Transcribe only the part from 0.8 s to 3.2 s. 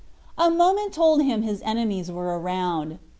told him enemies were around.